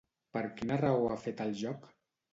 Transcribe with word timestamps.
Per 0.37 0.41
quina 0.61 0.79
raó 0.81 1.05
ha 1.11 1.19
fet 1.27 1.45
el 1.47 1.57
joc? 1.63 1.89